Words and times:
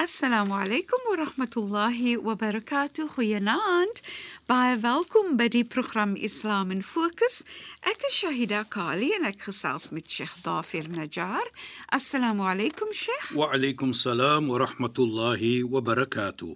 Assalamu 0.00 0.54
alaykum 0.54 1.00
wa 1.10 1.16
rahmatullahi 1.24 2.22
wa 2.22 2.36
barakatuh. 2.36 3.08
Goeienaand. 3.16 4.00
Baie 4.46 4.76
welkom 4.78 5.36
by 5.36 5.48
die 5.48 5.64
program 5.64 6.14
Islam 6.14 6.70
in 6.70 6.84
Fokus. 6.86 7.42
Ek 7.82 8.06
is 8.06 8.20
Shahida 8.20 8.62
Kali 8.70 9.10
en 9.16 9.26
ek 9.26 9.48
gesels 9.48 9.90
met 9.90 10.06
Sheikh 10.06 10.36
Dafir 10.44 10.86
Najjar. 10.86 11.42
Assalamu 11.90 12.46
alaykum 12.46 12.94
Sheikh. 12.94 13.34
Wa 13.34 13.50
alaykum 13.50 13.90
salaam 13.90 14.46
wa 14.46 14.62
rahmatullahi 14.62 15.66
wa 15.66 15.82
barakatuh. 15.82 16.54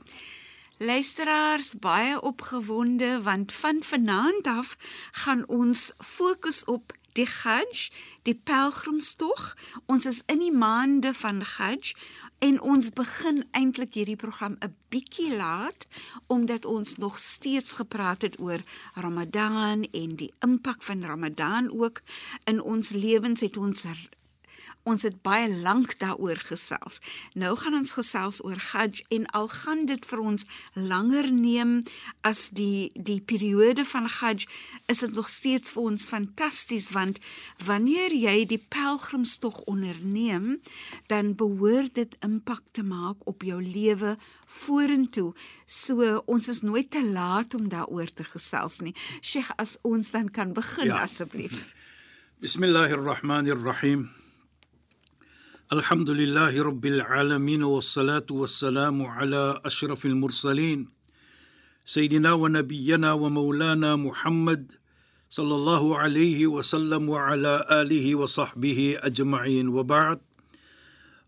Luisteraars, 0.79 1.75
baie 1.83 2.15
opgewonde 2.23 3.25
want 3.27 3.51
van 3.51 3.83
vanaand 3.83 4.47
af 4.47 4.77
gaan 5.27 5.43
ons 5.49 5.91
fokus 5.99 6.63
op 6.71 6.95
die 7.19 7.27
Hajj, 7.27 7.91
die 8.23 8.39
pelgrimstog. 8.39 9.57
Ons 9.87 10.07
is 10.07 10.23
in 10.31 10.41
die 10.47 10.55
maande 10.55 11.11
van 11.15 11.43
Hajj 11.43 11.93
en 12.43 12.59
ons 12.61 12.89
begin 12.91 13.45
eintlik 13.55 13.95
hierdie 13.95 14.19
program 14.19 14.57
'n 14.59 14.75
bietjie 14.91 15.37
laat 15.37 15.87
omdat 16.27 16.65
ons 16.65 16.97
nog 16.97 17.19
steeds 17.19 17.73
gepraat 17.73 18.23
het 18.23 18.41
oor 18.41 18.63
Ramadan 18.95 19.87
en 19.91 20.17
die 20.17 20.33
impak 20.41 20.83
van 20.83 21.05
Ramadan 21.05 21.71
ook. 21.71 22.03
In 22.45 22.63
ons 22.63 22.91
lewens 22.91 23.41
het 23.41 23.57
ons 23.57 23.85
Ons 24.83 25.05
het 25.07 25.21
baie 25.23 25.47
lank 25.63 25.95
daaroor 26.01 26.41
gesels. 26.43 26.99
Nou 27.39 27.53
gaan 27.57 27.77
ons 27.79 27.93
gesels 27.95 28.41
oor 28.43 28.59
Hajj 28.73 29.05
en 29.15 29.27
al 29.31 29.47
gaan 29.49 29.85
dit 29.87 30.07
vir 30.11 30.21
ons 30.21 30.47
langer 30.75 31.29
neem 31.31 31.75
as 32.27 32.49
die 32.51 32.91
die 32.95 33.21
periode 33.21 33.85
van 33.87 34.09
Hajj, 34.11 34.49
is 34.91 35.05
dit 35.05 35.15
nog 35.15 35.29
steeds 35.31 35.71
vir 35.75 35.83
ons 35.93 36.09
fantasties 36.11 36.91
want 36.97 37.21
wanneer 37.65 38.11
jy 38.15 38.43
die 38.51 38.59
pelgrimstog 38.59 39.61
onderneem, 39.71 40.59
dan 41.07 41.37
behoort 41.39 41.95
dit 41.95 42.17
impak 42.27 42.65
te 42.73 42.83
maak 42.83 43.23
op 43.31 43.47
jou 43.47 43.61
lewe 43.63 44.17
vorentoe. 44.47 45.31
So 45.67 46.23
ons 46.27 46.49
is 46.49 46.63
nooit 46.67 46.91
te 46.91 47.05
laat 47.07 47.55
om 47.55 47.71
daaroor 47.71 48.11
te 48.11 48.27
gesels 48.27 48.81
nie. 48.83 48.97
Sheikh, 49.21 49.55
as 49.63 49.79
ons 49.87 50.11
dan 50.11 50.31
kan 50.31 50.53
begin 50.53 50.91
ja. 50.91 51.05
asseblief. 51.07 51.71
Bismillahirrahmanirrahim. 52.43 54.11
الحمد 55.73 56.11
لله 56.11 56.63
رب 56.63 56.87
العالمين 56.87 57.63
والصلاة 57.63 58.27
والسلام 58.31 59.03
على 59.07 59.61
أشرف 59.65 60.07
المرسلين 60.07 60.89
سيدنا 61.85 62.33
ونبينا 62.33 63.13
ومولانا 63.13 63.97
محمد 63.97 64.73
صلى 65.31 65.55
الله 65.55 65.99
عليه 65.99 66.47
وسلم 66.47 67.09
وعلى 67.09 67.67
آله 67.71 68.15
وصحبه 68.15 68.99
أجمعين 69.01 69.69
وبعد 69.69 70.21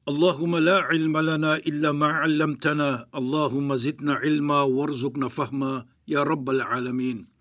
اللهم 0.08 0.56
لا 0.56 0.78
علم 0.78 1.18
لنا 1.18 1.56
إلا 1.56 1.92
ما 1.92 2.06
علمتنا 2.06 3.06
اللهم 3.14 3.76
زدنا 3.76 4.14
علما 4.14 4.62
وارزقنا 4.62 5.28
فهما 5.28 5.86
يا 6.08 6.22
رب 6.22 6.50
العالمين 6.50 7.33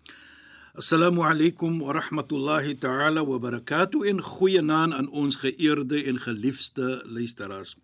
Assalamu 0.74 1.22
alaykum 1.22 1.78
wa 1.78 1.92
rahmatullahi 1.92 2.74
ta'ala 2.80 3.22
wa 3.22 3.38
barakatuh 3.38 4.08
en 4.10 4.18
goeienaand 4.18 4.92
aan 4.92 5.08
ons 5.08 5.36
geëerde 5.38 6.00
en 6.10 6.16
geliefde 6.18 7.02
luisteraars. 7.06 7.76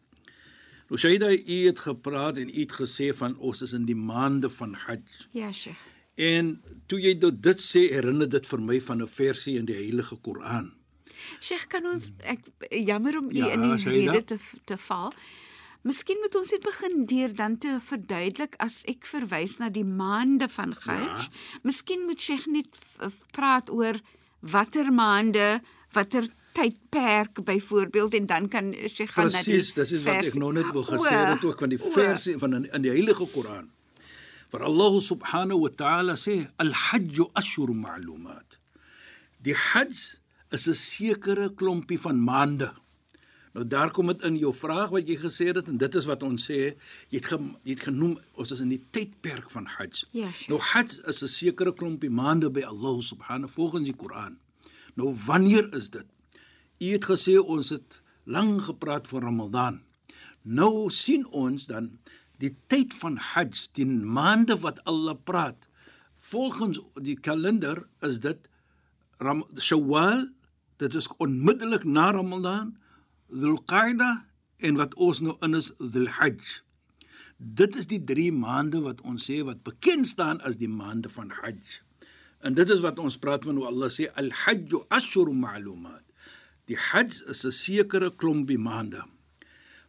Nou 0.89 0.99
Shaida, 0.99 1.29
u 1.31 1.59
het 1.69 1.79
gepraat 1.79 2.41
en 2.43 2.49
u 2.49 2.57
het 2.65 2.75
gesê 2.75 3.13
van 3.15 3.37
ons 3.39 3.63
is 3.63 3.77
in 3.79 3.85
die 3.87 3.95
maande 3.95 4.51
van 4.51 4.75
Hajj. 4.75 5.05
Ja, 5.31 5.53
Sheikh. 5.53 5.79
En 6.19 6.57
toe 6.91 6.99
jy 6.99 7.15
dit 7.21 7.63
sê, 7.63 7.85
herinner 7.95 8.27
dit 8.27 8.51
vir 8.51 8.61
my 8.61 8.81
van 8.81 9.03
'n 9.03 9.09
versie 9.09 9.55
in 9.59 9.71
die 9.71 9.79
Heilige 9.79 10.17
Koran. 10.17 10.73
Sheikh, 11.41 11.69
kan 11.69 11.87
ons 11.87 12.11
ek 12.27 12.43
jammer 12.71 13.19
om 13.19 13.31
u 13.31 13.37
ja, 13.37 13.53
in 13.55 13.71
die 13.71 13.85
rede 13.85 14.25
te 14.25 14.39
te 14.65 14.77
val. 14.77 15.15
Miskien 15.83 16.19
moet 16.21 16.35
ons 16.37 16.51
net 16.53 16.65
begin 16.65 17.05
deur 17.09 17.33
dan 17.37 17.57
te 17.59 17.79
verduidelik 17.81 18.57
as 18.61 18.83
ek 18.91 19.07
verwys 19.09 19.57
na 19.63 19.71
die 19.73 19.87
maande 19.87 20.51
van 20.53 20.75
Hajj. 20.85 21.25
Ja. 21.25 21.61
Miskien 21.65 22.05
moet 22.05 22.21
Sheikh 22.21 22.45
net 22.53 22.77
praat 23.33 23.73
oor 23.73 23.97
watter 24.41 24.93
maande, 24.93 25.63
watter 25.97 26.29
tydperk 26.53 27.41
byvoorbeeld 27.47 28.15
en 28.15 28.27
dan 28.27 28.49
kan 28.53 28.73
Sheikh 28.75 29.15
gaan 29.17 29.31
na 29.31 29.41
die 29.41 29.41
Presies, 29.41 29.73
dis 29.79 29.95
is 29.97 30.05
wat 30.05 30.29
ek 30.29 30.37
nog 30.43 30.53
net 30.59 30.69
wil 30.77 30.85
gesê 30.85 31.15
het 31.17 31.45
ook 31.49 31.65
van 31.65 31.73
die 31.73 31.81
versie 31.81 32.37
van 32.43 32.61
in, 32.61 32.69
in 32.77 32.85
die 32.85 32.93
Heilige 32.93 33.29
Koran. 33.33 33.71
Vir 34.51 34.67
Allah 34.67 35.01
subhanahu 35.01 35.65
wa 35.65 35.73
ta'ala 35.81 36.19
sê 36.19 36.43
al-hajj 36.61 37.23
ashhur 37.39 37.73
ma'lumat. 37.73 38.59
Die 39.41 39.57
Hajj 39.57 40.21
is 40.53 40.69
'n 40.69 40.75
sekere 40.75 41.49
klompie 41.55 42.01
van 42.01 42.21
maande. 42.21 42.75
Nou 43.53 43.67
daar 43.67 43.91
kom 43.91 44.07
dit 44.07 44.23
in 44.23 44.37
jou 44.39 44.53
vraag 44.55 44.93
wat 44.95 45.09
jy 45.11 45.17
gesê 45.19 45.49
het 45.51 45.69
en 45.69 45.79
dit 45.81 45.97
is 45.99 46.07
wat 46.07 46.23
ons 46.23 46.45
sê, 46.51 46.59
jy 47.11 47.19
het, 47.19 47.27
ge, 47.33 47.39
jy 47.67 47.75
het 47.75 47.87
genoem 47.89 48.15
ons 48.39 48.53
is 48.55 48.63
in 48.63 48.71
die 48.71 48.83
tydperk 48.95 49.51
van 49.51 49.67
Hajj. 49.67 50.05
Ja, 50.15 50.31
sure. 50.31 50.53
Nou 50.53 50.61
Hajj 50.71 51.01
is 51.11 51.23
'n 51.25 51.33
sekere 51.35 51.73
klompie 51.75 52.11
maande 52.11 52.51
by 52.51 52.63
Allah 52.63 53.01
subhanahu 53.03 53.51
volgens 53.51 53.85
die 53.85 53.97
Koran. 53.97 54.39
Nou 54.95 55.15
wanneer 55.27 55.75
is 55.75 55.91
dit? 55.91 56.07
U 56.79 56.87
het 56.93 57.05
gesê 57.05 57.39
ons 57.39 57.69
het 57.69 58.01
lank 58.25 58.63
gepraat 58.63 59.09
van 59.09 59.23
Ramadan. 59.23 59.81
Nou 60.43 60.91
sien 60.91 61.27
ons 61.27 61.67
dan 61.67 61.99
die 62.39 62.55
tyd 62.67 62.95
van 62.95 63.17
Hajj, 63.17 63.67
die 63.73 63.87
maande 63.87 64.57
wat 64.61 64.85
Allah 64.85 65.17
praat. 65.25 65.69
Volgens 66.15 66.81
die 67.03 67.17
kalender 67.21 67.87
is 68.01 68.21
dit 68.21 68.49
Ram 69.19 69.45
Shawwal, 69.59 70.29
dit 70.77 70.95
is 70.95 71.09
onmiddellik 71.19 71.85
na 71.85 72.11
Ramadan. 72.11 72.77
Dhul-Qaida 73.31 74.11
en 74.67 74.77
wat 74.77 74.95
ons 74.95 75.21
nou 75.25 75.37
in 75.47 75.55
is 75.59 75.73
Dhul-Hajj. 75.79 76.61
Dit 77.41 77.77
is 77.81 77.87
die 77.89 78.03
3 78.05 78.33
maande 78.37 78.83
wat 78.85 79.01
ons 79.09 79.25
sê 79.31 79.41
wat 79.49 79.63
bekend 79.65 80.09
staan 80.09 80.43
as 80.45 80.59
die 80.61 80.69
maande 80.69 81.09
van 81.09 81.31
Hajj. 81.41 81.81
En 82.45 82.57
dit 82.57 82.69
is 82.69 82.83
wat 82.85 83.01
ons 83.01 83.17
praat 83.21 83.47
van 83.49 83.57
hoe 83.57 83.67
Allah 83.69 83.89
sê 83.93 84.11
al-Hajj 84.21 84.77
ashhur 84.93 85.33
ma'lumat. 85.33 86.05
Die 86.69 86.77
Hajj 86.77 87.23
is 87.33 87.45
'n 87.47 87.53
sekere 87.53 88.11
klompie 88.11 88.59
maande. 88.59 89.03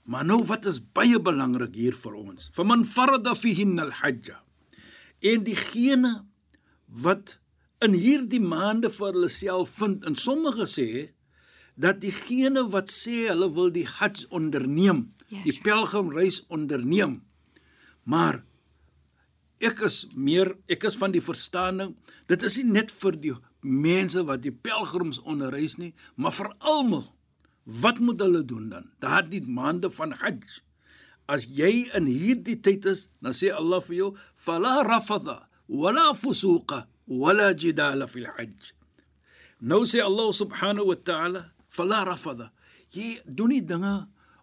Maar 0.03 0.25
nou 0.25 0.43
wat 0.45 0.65
is 0.65 0.79
baie 0.79 1.19
belangrik 1.19 1.75
hier 1.75 1.95
vir 1.95 2.15
ons? 2.15 2.49
Faman 2.53 2.85
farada 2.85 3.35
fihin 3.35 3.79
al-Hajj. 3.79 4.31
En 5.21 5.43
diegene 5.43 6.25
wat 6.87 7.37
in 7.81 7.93
hierdie 7.93 8.41
maande 8.41 8.89
vir 8.89 9.11
hulle 9.11 9.29
self 9.29 9.69
vind 9.69 10.05
en 10.05 10.15
sommige 10.15 10.65
sê 10.65 10.89
dat 11.81 12.01
diegene 12.03 12.63
wat 12.69 12.91
sê 12.93 13.25
hulle 13.31 13.49
wil 13.55 13.71
die 13.73 13.87
Hajj 13.87 14.27
onderneem, 14.29 15.07
yes, 15.29 15.45
die 15.47 15.57
pelgrimreis 15.65 16.41
onderneem. 16.53 17.21
Maar 18.03 18.41
ek 19.61 19.81
is 19.87 20.03
meer 20.13 20.53
ek 20.71 20.85
is 20.89 20.97
van 20.99 21.13
die 21.15 21.23
verstaaning, 21.23 21.95
dit 22.29 22.43
is 22.45 22.59
nie 22.61 22.77
net 22.79 22.93
vir 23.01 23.17
die 23.23 23.33
mense 23.61 24.21
wat 24.25 24.43
die 24.45 24.53
pelgrims 24.53 25.21
onderreis 25.21 25.77
nie, 25.77 25.93
maar 26.15 26.33
vir 26.35 26.49
almal. 26.59 27.07
Wat 27.65 28.01
moet 28.01 28.21
hulle 28.23 28.41
doen 28.45 28.69
dan? 28.71 28.89
Daardie 29.03 29.43
maande 29.45 29.91
van 29.93 30.15
Hajj. 30.17 30.61
As 31.29 31.45
jy 31.45 31.85
in 31.95 32.09
hierdie 32.09 32.57
tyd 32.59 32.87
is, 32.89 33.05
dan 33.21 33.37
sê 33.37 33.51
Allah 33.53 33.81
vir 33.81 33.95
jou, 33.95 34.09
"Fala 34.35 34.81
rafadha 34.83 35.47
wala 35.69 36.13
fusuqa 36.13 36.87
wala 37.07 37.53
jidala 37.53 38.07
fil 38.07 38.25
Hajj." 38.25 38.73
Nou 39.61 39.85
sê 39.85 40.01
Allah 40.01 40.33
subhanahu 40.33 40.87
wa 40.87 40.95
ta'ala, 40.95 41.51
fala 41.71 42.03
rafada. 42.07 42.51
Jy 42.91 43.21
doen 43.25 43.53
nie 43.55 43.61
dinge 43.63 43.93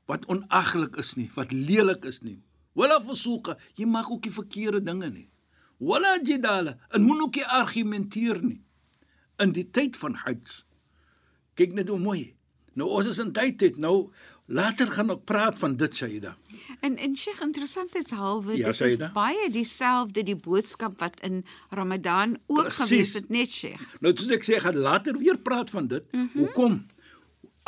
wat 0.09 0.25
onaglik 0.33 0.97
is 1.01 1.15
nie, 1.21 1.29
wat 1.37 1.53
lelik 1.53 2.07
is 2.09 2.23
nie. 2.25 2.39
Wala 2.79 3.01
fusuqa, 3.05 3.59
jy 3.77 3.89
maak 3.91 4.09
ook 4.11 4.25
nie 4.25 4.33
verkeerde 4.33 4.81
dinge 4.85 5.11
nie. 5.13 5.29
Wala 5.79 6.17
jidala, 6.25 6.79
en 6.95 7.05
moet 7.05 7.27
ook 7.27 7.39
nie 7.39 7.47
argumenteer 7.59 8.41
nie. 8.43 8.63
In 9.43 9.53
die 9.55 9.67
tyd 9.71 9.99
van 10.01 10.17
Hajj. 10.25 10.65
Kyk 11.59 11.77
net 11.77 11.93
hoe 11.93 12.01
mooi. 12.01 12.35
Nou 12.79 12.89
ons 12.95 13.11
is 13.11 13.21
in 13.23 13.33
tyd 13.35 13.61
het 13.63 13.79
nou 13.83 14.11
Later 14.49 14.89
gaan 14.89 15.13
ek 15.13 15.27
praat 15.29 15.59
van 15.61 15.75
dit 15.77 15.97
Shaida. 15.97 16.31
En 16.81 16.95
en 16.97 17.17
Sheikh 17.21 17.43
interessantheidshalwe 17.45 18.55
Ja, 18.57 18.71
dit 18.73 18.79
sê 18.79 18.87
jy 18.89 18.95
is 18.97 19.13
baie 19.13 19.49
dieselfde 19.53 20.23
die 20.25 20.37
boodskap 20.41 20.95
wat 21.03 21.19
in 21.27 21.43
Ramadan 21.69 22.39
ook 22.47 22.63
Presies. 22.63 22.89
gewees 22.89 23.13
het 23.19 23.29
net 23.29 23.53
Sheikh. 23.53 23.83
Nou 24.01 24.15
soos 24.17 24.33
ek 24.33 24.47
sê, 24.49 24.57
gaan 24.65 24.81
later 24.81 25.19
weer 25.21 25.37
praat 25.37 25.71
van 25.71 25.91
dit. 25.93 26.07
Mm 26.13 26.31
-hmm. 26.33 26.41
Hoekom? 26.41 26.79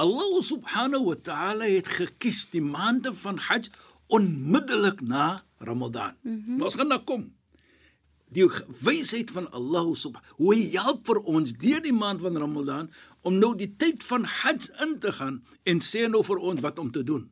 Allah 0.01 0.41
subhanahu 0.41 1.13
wa 1.13 1.17
ta'ala 1.21 1.69
het 1.69 1.89
gekies 1.93 2.47
die 2.55 2.65
maande 2.65 3.13
van 3.13 3.37
Hajj 3.37 3.69
onmiddellik 4.09 5.03
na 5.05 5.43
Ramadan. 5.59 6.17
Mm 6.23 6.43
-hmm. 6.45 6.63
Ons 6.63 6.75
gaan 6.75 6.89
daar 6.89 7.05
kom. 7.05 7.33
Die 8.33 8.49
wysheid 8.81 9.31
van 9.31 9.51
Allah 9.51 9.95
subhanahu 9.95 10.35
hoe 10.37 10.55
hy 10.55 10.71
help 10.73 11.05
vir 11.07 11.19
ons 11.21 11.53
deur 11.53 11.83
die 11.83 11.93
maand 11.93 12.21
van 12.21 12.37
Ramadan 12.37 12.91
om 13.21 13.37
nou 13.39 13.53
die 13.57 13.77
tyd 13.77 14.03
van 14.03 14.25
Hajj 14.25 14.71
in 14.81 14.99
te 14.99 15.13
gaan 15.13 15.45
en 15.63 15.81
sê 15.81 16.09
nou 16.09 16.25
vir 16.25 16.39
ons 16.39 16.61
wat 16.61 16.79
om 16.79 16.91
te 16.91 17.05
doen. 17.05 17.29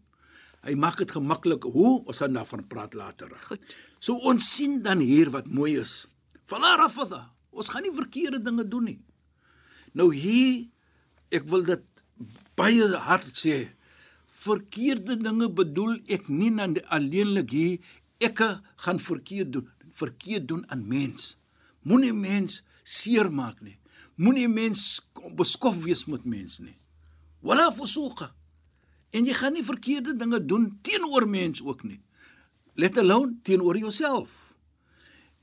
Hy 0.66 0.74
maak 0.74 0.98
dit 0.98 1.10
gemaklik. 1.10 1.62
Hoe? 1.62 2.04
Ons 2.04 2.18
gaan 2.18 2.32
daarvan 2.32 2.66
praat 2.66 2.94
later. 2.94 3.30
Goed. 3.48 3.62
So 3.98 4.14
ons 4.14 4.54
sien 4.56 4.82
dan 4.82 5.00
hier 5.00 5.30
wat 5.30 5.48
mooi 5.48 5.78
is. 5.80 6.08
Fala 6.44 6.76
rafadha. 6.76 7.32
Ons 7.50 7.68
gaan 7.68 7.82
nie 7.82 7.94
verkeerde 7.94 8.42
dinge 8.42 8.68
doen 8.68 8.84
nie. 8.84 9.00
Nou 9.92 10.12
hier 10.14 10.66
ek 11.30 11.48
wil 11.48 11.62
dit 11.62 11.97
baie 12.58 12.86
hard 13.08 13.30
sê. 13.32 13.58
Verkeerde 14.28 15.16
dinge 15.22 15.48
bedoel 15.60 15.96
ek 16.10 16.28
nie 16.28 16.50
na 16.52 16.68
alleenlik 16.94 17.54
hier 17.54 17.78
ek 18.18 18.42
gaan 18.82 18.98
verkeerd 18.98 19.52
doen, 19.52 19.68
verkeerd 19.94 20.48
doen 20.48 20.64
aan 20.70 20.86
mens. 20.86 21.36
Moenie 21.86 22.12
mens 22.12 22.62
seermaak 22.82 23.60
nie. 23.62 23.78
Moenie 24.18 24.48
mens 24.50 25.10
beskof 25.38 25.78
wees 25.84 26.04
met 26.10 26.24
mens 26.24 26.58
nie. 26.58 26.74
Wala 27.40 27.70
fusuqa. 27.72 28.32
En 29.14 29.24
jy 29.24 29.34
gaan 29.38 29.54
nie 29.56 29.64
verkeerde 29.64 30.16
dinge 30.18 30.40
doen 30.44 30.66
teenoor 30.82 31.28
mens 31.28 31.62
ook 31.62 31.84
nie. 31.86 32.00
Let 32.74 32.98
alone 32.98 33.38
teenoor 33.42 33.78
jouself. 33.78 34.54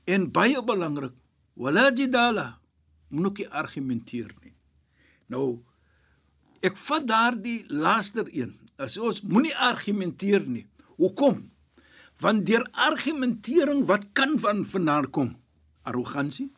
En 0.04 0.28
baie 0.30 0.60
belangrik, 0.62 1.16
wala 1.54 1.90
jidala. 1.90 2.60
Moenie 3.08 3.48
argumenteer 3.48 4.34
nie. 4.42 4.54
Nou 5.32 5.62
ek 6.64 6.76
vat 6.76 7.06
daardie 7.08 7.64
laaste 7.68 8.24
een. 8.30 8.54
As 8.76 8.96
ons 9.00 9.22
moenie 9.22 9.54
argumenteer 9.56 10.44
nie. 10.46 10.66
Hoekom? 10.96 11.46
Want 12.20 12.46
deur 12.48 12.64
argumentering 12.72 13.84
wat 13.88 14.12
kan 14.12 14.38
van 14.40 14.64
vandaan 14.64 15.10
kom? 15.10 15.36
Arrogansie. 15.82 16.50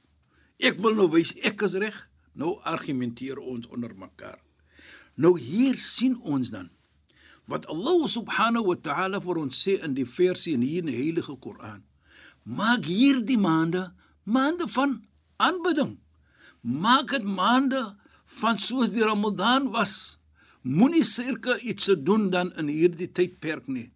Ek 0.59 0.79
wil 0.83 0.95
nou 0.99 1.09
wys 1.11 1.35
ek 1.47 1.63
is 1.67 1.79
reg. 1.79 1.97
Nou 2.39 2.59
argumenteer 2.63 3.39
ons 3.39 3.67
onder 3.67 3.95
mekaar. 3.95 4.39
Nou 5.19 5.35
hier 5.39 5.79
sien 5.79 6.19
ons 6.23 6.51
dan 6.55 6.71
wat 7.49 7.65
Allah 7.73 8.05
subhanahu 8.05 8.67
wa 8.69 8.77
ta'ala 8.77 9.23
vir 9.25 9.39
ons 9.41 9.57
sê 9.57 9.79
in 9.81 9.95
die 9.97 10.05
versie 10.05 10.53
in 10.53 10.61
hier 10.61 10.85
in 10.85 10.91
die 10.91 10.99
Heilige 10.99 11.33
Koran. 11.41 11.81
Maak 12.45 12.85
hierdie 12.85 13.39
maande 13.41 13.89
maande 14.29 14.69
van 14.69 14.99
aanbidding. 15.41 15.97
Maak 16.61 17.15
dit 17.17 17.25
maande 17.25 17.81
van 18.29 18.59
soos 18.61 18.93
die 18.93 19.05
Ramadan 19.05 19.71
was. 19.73 20.19
Moenie 20.63 21.05
seker 21.05 21.61
iets 21.61 21.89
se 21.89 21.97
doen 22.03 22.29
dan 22.31 22.53
in 22.61 22.69
hierdie 22.69 23.09
tydperk 23.13 23.69
nie. 23.73 23.89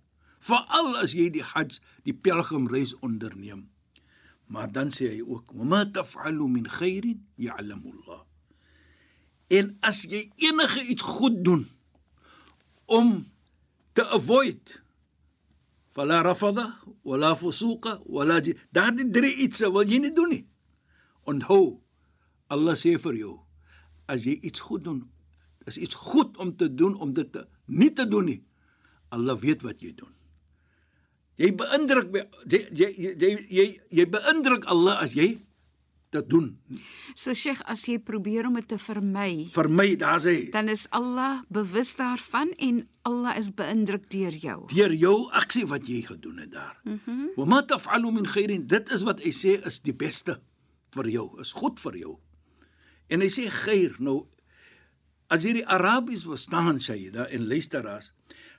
Veral 0.43 0.97
as 1.03 1.13
jy 1.15 1.29
die 1.35 1.45
Hajj, 1.45 1.79
die 2.07 2.15
pelgrimreis 2.17 2.95
onderneem. 3.05 3.69
Maar 4.53 4.73
dan 4.73 4.91
sê 4.91 5.09
hy 5.13 5.21
ook: 5.23 5.53
"Wa 5.53 5.65
ma 5.65 5.85
taf'alu 5.85 6.49
min 6.49 6.69
khairin 6.69 7.27
ya'lamu 7.37 7.93
Allah." 7.93 8.25
En 9.49 9.77
as 9.81 10.03
jy 10.03 10.31
enige 10.37 10.81
iets 10.81 11.03
goed 11.03 11.45
doen 11.45 11.69
om 12.87 13.27
te 13.93 14.05
avoid 14.09 14.83
fala 15.93 16.23
rafada 16.23 16.81
wala 17.05 17.37
fusuqa 17.37 18.01
wala 18.07 18.41
ji 18.41 18.57
daardie 18.73 19.11
drie 19.11 19.35
iets 19.45 19.61
wil 19.61 19.85
jy 19.85 19.99
nie 19.99 20.13
doen 20.13 20.29
nie. 20.29 20.47
Onthou 21.25 21.81
Allah 22.49 22.75
sê 22.75 22.97
vir 22.99 23.15
jou 23.17 23.42
as 24.13 24.27
jy 24.29 24.37
iets 24.45 24.61
goed 24.69 24.85
doen, 24.85 25.03
is 25.67 25.79
iets 25.79 25.95
goed 25.99 26.37
om 26.43 26.53
te 26.59 26.69
doen 26.69 26.95
om 27.01 27.13
dit 27.17 27.29
te, 27.33 27.47
nie 27.67 27.91
te 27.95 28.05
doen 28.09 28.27
nie. 28.29 28.41
Allah 29.13 29.37
weet 29.41 29.63
wat 29.67 29.81
jy 29.85 29.93
doen. 29.97 30.11
Jy 31.41 31.49
beïndruk 31.57 32.11
jy 32.53 32.61
jy 32.77 32.89
jy 33.17 33.31
jy, 33.49 33.65
jy, 33.99 34.05
beïndruk 34.13 34.67
Allah 34.71 34.99
as 35.05 35.15
jy 35.17 35.31
dit 36.13 36.27
doen. 36.29 36.51
So 37.17 37.33
Sheikh, 37.33 37.63
as 37.73 37.87
jy 37.89 37.97
probeer 38.05 38.45
om 38.51 38.59
dit 38.61 38.67
te 38.69 38.77
vermy, 38.77 39.49
Vir 39.55 39.69
my, 39.73 39.87
daar's 39.97 40.27
hy. 40.29 40.51
dan 40.53 40.69
is 40.69 40.85
Allah 40.93 41.41
bewus 41.49 41.95
daarvan 41.97 42.53
en 42.61 42.83
Allah 43.09 43.39
is 43.41 43.49
beïndruk 43.57 44.11
deur 44.13 44.37
jou. 44.37 44.59
deur 44.75 44.93
jou 44.93 45.17
aksie 45.33 45.65
wat 45.67 45.89
jy 45.89 46.03
gedoen 46.05 46.39
het 46.45 46.53
daar. 46.53 46.77
Mhm. 46.85 47.33
Wa 47.37 47.45
ma 47.49 47.63
taf'alu 47.63 48.13
min 48.13 48.27
khairin, 48.29 48.67
dit 48.69 48.93
is 48.93 49.03
wat 49.09 49.25
hy 49.25 49.33
sê 49.33 49.57
is 49.67 49.81
die 49.81 49.95
beste 49.97 50.37
vir 50.93 51.09
jou, 51.09 51.41
is 51.41 51.53
goed 51.57 51.81
vir 51.81 51.97
jou. 51.97 52.19
En 53.09 53.21
hy 53.21 53.29
sê 53.33 53.49
khair, 53.51 53.97
nou 53.99 54.27
as 55.33 55.47
jy 55.47 55.57
die 55.61 55.69
Arabies 55.71 56.27
verstaan, 56.29 56.81
Shaida 56.81 57.27
en 57.33 57.47
luisteraars, 57.49 58.13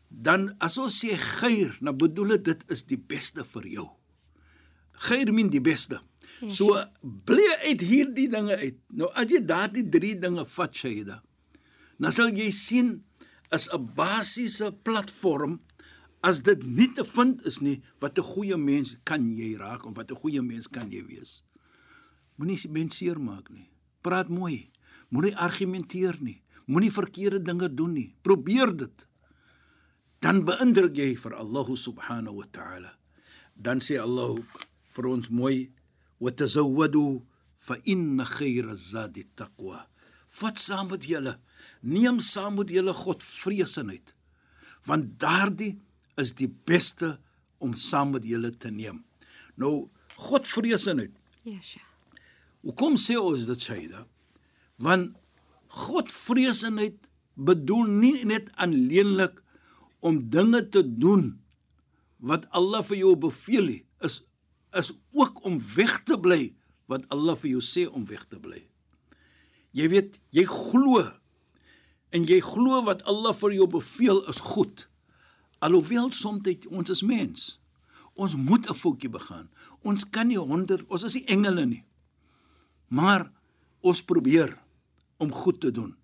dan 0.10 0.51
as 0.62 0.78
ons 0.81 0.94
sê 0.94 1.16
khair, 1.18 1.75
dan 1.81 1.98
bedoel 1.98 2.38
dit 2.38 2.50
dit 2.51 2.66
is 2.74 2.84
die 2.90 2.98
beste 2.98 3.45
vir 3.54 3.69
jou. 3.78 3.88
Khair 5.07 5.31
min 5.34 5.50
die 5.54 5.62
beste. 5.63 6.00
Yes. 6.42 6.57
So 6.60 6.75
bly 7.01 7.45
uit 7.69 7.81
hierdie 7.81 8.28
dinge 8.31 8.57
uit. 8.60 8.80
Nou 8.92 9.10
as 9.18 9.31
jy 9.31 9.42
daardie 9.45 9.86
drie 9.90 10.16
dinge 10.19 10.45
vat, 10.56 10.75
Shaida, 10.75 11.22
dan 12.01 12.13
sal 12.13 12.34
jy 12.36 12.50
sien 12.51 12.98
is 13.54 13.69
'n 13.69 13.94
basiese 13.95 14.72
platform 14.84 15.62
as 16.24 16.40
dit 16.42 16.63
nie 16.63 16.88
te 16.95 17.04
vind 17.04 17.44
is 17.45 17.60
nie 17.60 17.81
wat 18.00 18.18
'n 18.18 18.24
goeie 18.24 18.57
mens 18.57 18.98
kan 19.04 19.24
jy 19.38 19.56
raak 19.57 19.86
of 19.86 19.95
wat 19.95 20.12
'n 20.12 20.16
goeie 20.16 20.42
mens 20.42 20.68
kan 20.68 20.90
jy 20.92 21.04
wees. 21.06 21.44
Moenie 22.38 22.57
mense 22.69 22.98
seermaak 22.98 23.50
nie. 23.50 23.69
Praat 24.04 24.30
mooi. 24.30 24.70
Moenie 25.14 25.36
argumenteer 25.38 26.18
nie. 26.22 26.42
Moenie 26.68 26.92
verkeerde 26.92 27.42
dinge 27.44 27.70
doen 27.74 27.94
nie. 27.98 28.10
Probeer 28.26 28.72
dit. 28.78 29.08
Dan 30.24 30.44
beïndruk 30.48 30.96
jy 30.98 31.14
vir 31.20 31.36
Allah 31.36 31.68
subhanahu 31.76 32.42
wa 32.42 32.48
ta'ala. 32.52 32.94
Dan 33.56 33.84
sê 33.84 34.00
Allah 34.00 34.40
vir 34.96 35.10
ons 35.10 35.30
mooi 35.30 35.68
wa 36.24 36.32
tazawwadu 36.32 37.24
fa 37.60 37.78
inna 37.84 38.26
khayra 38.28 38.76
zadi 38.76 39.26
taqwa. 39.36 39.84
Vat 40.40 40.60
saam 40.60 40.90
met 40.94 41.08
julle. 41.08 41.38
Neem 41.84 42.20
saam 42.24 42.58
met 42.60 42.72
julle 42.72 42.94
Godvreesenheid. 42.96 44.14
Want 44.88 45.18
daardie 45.20 45.76
is 46.20 46.34
die 46.40 46.50
beste 46.50 47.18
om 47.64 47.76
saam 47.76 48.16
met 48.16 48.26
julle 48.28 48.52
te 48.56 48.72
neem. 48.72 49.04
Nou 49.60 49.90
Godvreesenheid 50.19 51.19
Ja, 51.44 51.60
Sheikh. 51.62 51.93
Hoekom 52.64 52.96
sê 52.96 53.18
ons 53.20 53.46
dit 53.48 53.60
Shaida? 53.60 54.06
Want 54.80 55.14
Godvreesenheid 55.74 57.10
bedoel 57.34 57.90
nie 57.90 58.26
net 58.30 58.52
alleenlik 58.62 59.40
om 60.06 60.20
dinge 60.30 60.62
te 60.70 60.84
doen 60.84 61.32
wat 62.24 62.46
Allah 62.56 62.84
vir 62.86 63.02
jou 63.02 63.16
beveel 63.20 63.68
nie, 63.72 63.82
is 64.06 64.22
is 64.74 64.90
ook 65.14 65.44
om 65.46 65.60
weg 65.76 66.00
te 66.08 66.16
bly 66.18 66.54
wat 66.90 67.04
Allah 67.14 67.36
vir 67.38 67.52
jou 67.52 67.62
sê 67.62 67.84
om 67.86 68.08
weg 68.10 68.24
te 68.26 68.40
bly. 68.42 68.64
Jy 69.78 69.90
weet, 69.92 70.18
jy 70.34 70.48
glo 70.50 71.04
en 72.14 72.26
jy 72.30 72.40
glo 72.42 72.82
wat 72.88 73.04
Allah 73.10 73.36
vir 73.38 73.54
jou 73.60 73.68
beveel 73.70 74.24
is 74.32 74.42
goed. 74.42 74.88
Alhoewel 75.62 76.10
soms 76.12 76.68
ons 76.70 76.90
is 76.90 77.04
mens. 77.06 77.60
Ons 78.16 78.36
moet 78.36 78.70
'n 78.70 78.74
foutjie 78.74 79.10
begaan. 79.10 79.50
Ons 79.84 80.10
kan 80.10 80.28
nie 80.28 80.38
100, 80.38 80.86
ons 80.90 81.04
is 81.04 81.16
nie 81.16 81.26
engele 81.26 81.66
nie. 81.66 81.84
Maar 82.94 83.26
ons 83.81 84.04
probeer 84.06 84.54
om 85.18 85.31
goed 85.33 85.59
te 85.64 85.71
doen. 85.73 85.95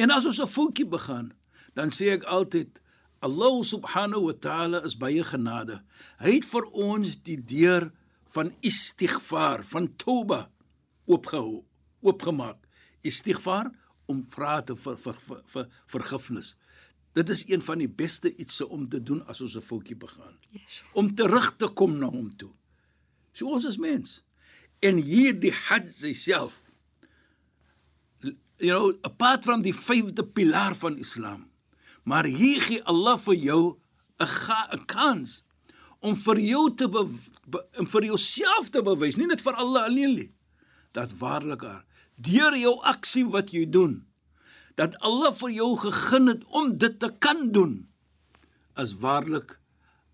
En 0.00 0.10
as 0.10 0.26
ons 0.26 0.40
'n 0.40 0.54
foutjie 0.56 0.86
begaan, 0.86 1.32
dan 1.74 1.90
sê 1.90 2.12
ek 2.16 2.24
altyd 2.24 2.80
Allah 3.20 3.62
subhanahu 3.62 4.24
wa 4.24 4.32
ta'ala 4.32 4.84
is 4.84 4.96
baie 4.96 5.24
genade. 5.24 5.82
Hy 6.18 6.38
het 6.38 6.46
vir 6.48 6.64
ons 6.72 7.16
die 7.22 7.36
deur 7.36 7.90
van 8.32 8.52
istighfar, 8.60 9.64
van 9.64 9.90
toba 9.96 10.50
oopgehou, 11.04 11.64
oopgemaak. 12.00 12.66
Istighfar 13.02 13.70
om 14.06 14.22
vra 14.30 14.62
te 14.62 14.76
vir, 14.76 14.96
vir, 14.96 15.14
vir, 15.26 15.42
vir 15.52 15.68
vergifnis. 15.86 16.54
Dit 17.12 17.30
is 17.30 17.44
een 17.48 17.62
van 17.62 17.78
die 17.82 17.90
beste 17.90 18.30
ietsie 18.36 18.68
om 18.68 18.88
te 18.88 19.02
doen 19.02 19.20
as 19.26 19.40
ons 19.40 19.56
'n 19.56 19.60
foutjie 19.60 19.96
begaan. 19.96 20.38
Ja, 20.50 20.60
Sheikh. 20.66 20.94
Om 20.94 21.14
terug 21.14 21.56
te 21.56 21.68
kom 21.68 21.98
na 21.98 22.06
hom 22.06 22.36
toe. 22.36 22.50
So 23.32 23.46
ons 23.46 23.64
is 23.64 23.78
mens. 23.78 24.22
En 24.80 24.96
hier 24.96 25.36
die 25.40 25.52
Hajj 25.52 26.14
self. 26.14 26.70
You 28.60 28.72
know, 28.72 28.92
apart 29.02 29.44
from 29.44 29.62
die 29.64 29.74
vyfde 29.76 30.24
pilaar 30.24 30.74
van 30.76 30.98
Islam. 31.00 31.48
Maar 32.04 32.24
hier 32.24 32.60
gee 32.62 32.82
Allah 32.84 33.18
vir 33.18 33.34
jou 33.34 33.78
'n 34.20 34.84
kans 34.86 35.44
om 36.00 36.16
vir 36.16 36.38
jou 36.40 36.74
te 36.74 36.88
be, 36.88 37.04
be, 37.46 37.60
om 37.78 37.86
vir 37.86 38.04
jouself 38.04 38.70
te 38.70 38.82
bewys, 38.82 39.16
nie 39.16 39.26
net 39.26 39.40
vir 39.40 39.54
Allah 39.54 39.84
alleen 39.84 40.14
nie. 40.14 40.32
Dat 40.92 41.12
waarlik 41.18 41.60
waar 41.60 41.84
deur 42.16 42.56
jou 42.56 42.80
aksie 42.84 43.24
wat 43.24 43.52
jy 43.52 43.64
doen, 43.70 44.06
dat 44.76 44.96
Allah 45.00 45.32
vir 45.32 45.50
jou 45.50 45.76
gegee 45.76 46.28
het 46.28 46.44
om 46.44 46.76
dit 46.78 46.98
te 47.00 47.08
kan 47.18 47.50
doen. 47.52 47.90
is 48.80 48.94
waarlik 49.02 49.58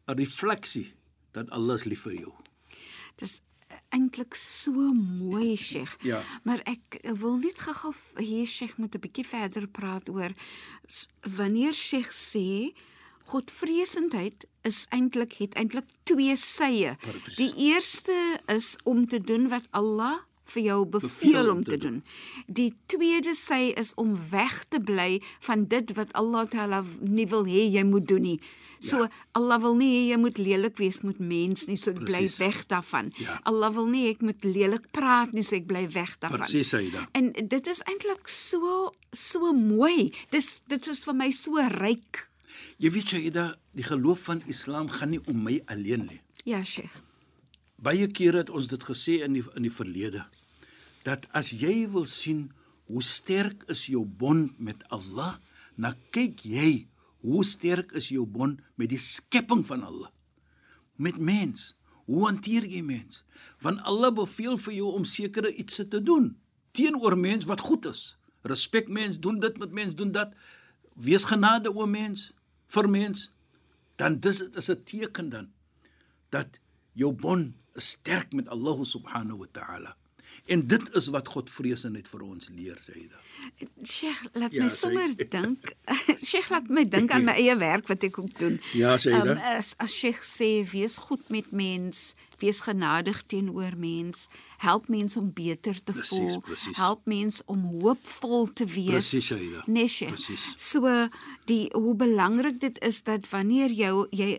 'n 0.08 0.16
refleksie 0.18 0.94
dat 1.32 1.50
Allah 1.50 1.78
lief 1.84 2.02
vir 2.02 2.14
jou. 2.14 2.34
Dis 3.16 3.40
eintlik 3.96 4.36
so 4.38 4.92
mooi, 4.94 5.56
Sheikh. 5.56 5.96
Ja. 6.04 6.20
Maar 6.44 6.60
ek 6.68 7.00
wil 7.20 7.40
net 7.40 7.58
gou-gou 7.64 7.94
hier 8.20 8.46
Sheikh 8.46 8.76
moet 8.76 8.94
'n 8.94 9.00
bietjie 9.00 9.26
verder 9.26 9.66
praat 9.66 10.08
oor 10.08 10.32
wanneer 11.36 11.72
Sheikh 11.72 12.12
sê 12.12 12.76
Godvreesendheid 13.26 14.46
is 14.62 14.84
eintlik 14.94 15.32
het 15.40 15.56
eintlik 15.58 15.88
twee 16.06 16.36
sye. 16.38 16.94
Die 17.36 17.50
eerste 17.72 18.14
is 18.46 18.76
om 18.84 19.06
te 19.10 19.20
doen 19.20 19.48
wat 19.50 19.66
Allah 19.70 20.22
vir 20.54 20.62
jou 20.62 20.78
beveel 20.86 21.50
om 21.50 21.62
te 21.64 21.76
doen. 21.80 22.02
Die 22.46 22.70
tweede 22.86 23.34
sy 23.34 23.72
is 23.78 23.94
om 24.00 24.14
weg 24.30 24.64
te 24.70 24.80
bly 24.80 25.20
van 25.46 25.66
dit 25.70 25.92
wat 25.98 26.12
Allah 26.18 26.46
Taala 26.50 26.84
nie 27.00 27.26
wil 27.30 27.46
hê 27.48 27.66
jy 27.66 27.84
moet 27.86 28.06
doen 28.08 28.22
nie. 28.22 28.38
So 28.80 29.06
ja. 29.06 29.10
Allah 29.38 29.58
wil 29.62 29.76
nie 29.78 29.88
hê 29.94 30.02
jy 30.12 30.18
moet 30.20 30.38
lelik 30.38 30.76
wees 30.78 31.00
met 31.06 31.18
mens 31.18 31.66
nie, 31.66 31.78
so 31.80 31.90
ek 31.94 32.02
bly 32.02 32.22
Presies. 32.26 32.38
weg 32.42 32.60
daarvan. 32.70 33.10
Ja. 33.22 33.38
Allah 33.48 33.72
wil 33.74 33.88
nie 33.90 34.06
ek 34.10 34.22
moet 34.22 34.44
lelik 34.44 34.90
praat 34.96 35.32
nie, 35.32 35.44
so 35.46 35.56
ek 35.56 35.66
bly 35.70 35.86
weg 35.94 36.14
daarvan. 36.20 36.44
Presies, 36.44 36.70
Saida. 36.74 37.06
En 37.16 37.32
dit 37.32 37.72
is 37.72 37.82
eintlik 37.88 38.28
so 38.30 38.92
so 39.16 39.52
mooi. 39.56 40.12
Dis 40.30 40.60
dit 40.68 40.92
is 40.92 41.04
vir 41.08 41.16
my 41.16 41.30
so 41.34 41.56
ryk. 41.78 42.26
Jy 42.82 42.92
weet 42.92 43.14
Shaida, 43.14 43.48
die 43.76 43.86
geloof 43.86 44.28
van 44.28 44.42
Islam 44.52 44.88
gaan 44.92 45.14
nie 45.16 45.22
om 45.26 45.42
my 45.42 45.58
alleen 45.72 46.06
nie. 46.10 46.20
Ja, 46.44 46.62
Sheikh. 46.64 47.02
Baie 47.76 48.06
kere 48.08 48.44
het 48.44 48.50
ons 48.50 48.68
dit 48.70 48.82
gesê 48.88 49.20
in 49.24 49.36
die 49.36 49.44
in 49.56 49.66
die 49.66 49.72
verlede 49.72 50.24
dat 51.06 51.26
as 51.38 51.52
jy 51.54 51.86
wil 51.90 52.06
sien 52.10 52.48
hoe 52.90 53.02
sterk 53.02 53.62
is 53.70 53.86
jou 53.90 54.02
bond 54.04 54.58
met 54.58 54.82
Allah, 54.94 55.36
dan 55.78 55.94
kyk 56.14 56.42
jy 56.46 56.86
hoe 57.26 57.44
sterk 57.46 57.92
is 57.98 58.10
jou 58.10 58.26
bond 58.26 58.62
met 58.78 58.90
die 58.90 59.00
skepping 59.02 59.64
van 59.66 59.84
Allah. 59.86 60.10
Met 60.96 61.18
mens. 61.18 61.74
Hoe 62.06 62.24
hanteer 62.26 62.66
jy 62.70 62.82
mens? 62.86 63.24
Want 63.62 63.82
Allah 63.82 64.12
beveel 64.14 64.58
vir 64.62 64.76
jou 64.78 64.92
om 64.94 65.06
sekere 65.06 65.50
iets 65.54 65.82
te 65.82 66.02
doen 66.02 66.34
teenoor 66.76 67.16
mens 67.18 67.46
wat 67.48 67.64
goed 67.64 67.86
is. 67.88 68.16
Respek 68.46 68.88
mens, 68.92 69.18
doen 69.18 69.40
dit 69.40 69.58
met 69.58 69.72
mens, 69.72 69.94
doen 69.94 70.12
dat. 70.12 70.34
Wees 70.94 71.24
genade 71.24 71.72
o 71.72 71.86
mens 71.86 72.30
vir 72.72 72.88
mens. 72.90 73.30
Dan 73.96 74.20
dis 74.20 74.38
dit 74.44 74.56
is 74.56 74.70
'n 74.70 74.82
teken 74.84 75.28
dan 75.28 75.50
dat 76.30 76.60
jou 76.92 77.12
bond 77.12 77.54
is 77.74 77.88
sterk 77.88 78.32
met 78.32 78.48
Allah 78.48 78.84
subhanahu 78.84 79.38
wa 79.38 79.48
ta'ala. 79.52 79.96
En 80.46 80.66
dit 80.66 80.94
is 80.94 81.06
wat 81.10 81.28
Godvreesenheid 81.28 82.08
vir 82.08 82.22
ons 82.22 82.48
leer, 82.54 82.78
Saida. 82.80 83.18
Sheikh, 83.82 84.22
laat 84.32 84.52
Ja, 84.54 84.62
my 84.62 84.68
sommer 84.70 85.10
dink. 85.16 85.72
Sheikh 86.28 86.50
laat 86.50 86.68
my 86.70 86.84
dink 86.88 87.10
aan 87.10 87.26
my 87.26 87.34
eie 87.34 87.56
werk 87.58 87.88
wat 87.90 88.06
ek 88.06 88.18
ook 88.22 88.38
doen. 88.38 88.60
Ja, 88.78 88.94
Shaida. 88.98 89.34
Um, 89.34 89.42
as 89.58 89.74
as 89.82 89.94
Sheikh 89.94 90.22
sê 90.22 90.50
wees 90.70 90.98
goed 91.08 91.28
met 91.34 91.50
mens, 91.50 92.14
wees 92.38 92.60
genadig 92.62 93.22
teenoor 93.26 93.74
mens, 93.76 94.28
help 94.62 94.88
mens 94.88 95.16
om 95.16 95.32
beter 95.34 95.82
te 95.82 95.92
Presies, 95.92 96.08
voel, 96.14 96.40
presies. 96.46 96.76
help 96.76 97.06
mens 97.10 97.42
om 97.50 97.66
hoopvol 97.80 98.52
te 98.52 98.66
wees. 98.70 98.92
Presies, 99.10 99.30
Shaida. 99.32 99.64
Nee, 99.66 99.88
Sheikh. 99.88 100.30
So 100.54 101.08
die 101.50 101.66
hoe 101.74 101.94
belangrik 101.94 102.60
dit 102.60 102.78
is 102.86 103.02
dat 103.02 103.26
wanneer 103.34 103.74
jou 103.74 104.06
jy 104.10 104.36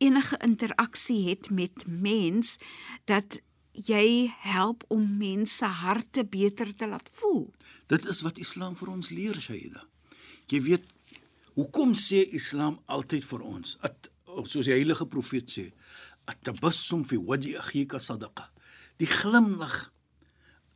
enige 0.00 0.36
interaksie 0.42 1.28
het 1.28 1.50
met 1.50 1.84
mens 1.86 2.56
dat 3.04 3.40
jy 3.72 4.30
help 4.42 4.84
om 4.88 5.02
mense 5.18 5.64
harte 5.64 6.24
beter 6.24 6.74
te 6.76 6.86
laat 6.86 7.08
voel. 7.20 7.48
Dit 7.86 8.06
is 8.06 8.22
wat 8.22 8.38
Islam 8.38 8.76
vir 8.76 8.90
ons 8.92 9.10
leer, 9.10 9.38
Shaida. 9.40 9.84
Jy 10.50 10.60
weet, 10.62 10.86
hoekom 11.54 11.94
sê 11.94 12.24
Islam 12.34 12.78
altyd 12.86 13.24
vir 13.24 13.44
ons, 13.46 13.76
at, 13.86 14.10
soos 14.46 14.66
die 14.66 14.74
heilige 14.74 15.06
profeet 15.10 15.50
sê, 15.50 15.70
at-tabassum 16.30 17.04
fi 17.06 17.18
wajhi 17.18 17.56
akhika 17.58 17.98
sadaqa. 18.02 18.50
Die 19.00 19.08
glimlag 19.10 19.90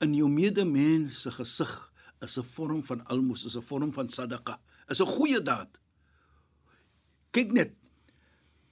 in 0.03 0.15
jou 0.17 0.29
medemens 0.31 1.23
se 1.23 1.31
gesig 1.31 1.73
is 2.23 2.39
'n 2.39 2.45
vorm 2.45 2.83
van 2.83 3.07
almos, 3.07 3.45
is 3.45 3.57
'n 3.57 3.63
vorm 3.63 3.93
van 3.93 4.09
sadaqa, 4.09 4.59
is 4.89 5.01
'n 5.01 5.07
goeie 5.07 5.43
daad. 5.43 5.71
Kyk 7.33 7.53
net, 7.53 7.73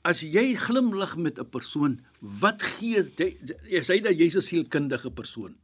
as 0.03 0.23
jy 0.27 0.55
glimlag 0.59 1.17
met 1.17 1.39
'n 1.39 1.49
persoon, 1.49 2.01
wat 2.21 2.63
gee 2.63 3.03
jy 3.17 3.37
jy 3.71 3.83
sê 3.83 4.01
dat 4.03 4.19
jy's 4.19 4.37
'n 4.37 4.43
sielkundige 4.43 5.11
persoon. 5.11 5.55